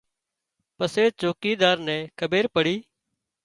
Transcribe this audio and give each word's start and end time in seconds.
پسي 0.77 1.03
چوڪيڌار 1.19 1.77
نين 1.87 2.03
کٻير 2.19 2.45
پڙي 2.53 2.75